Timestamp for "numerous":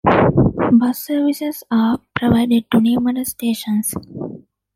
2.81-3.29